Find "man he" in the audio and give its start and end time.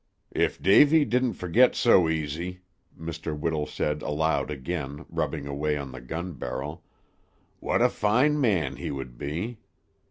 8.41-8.89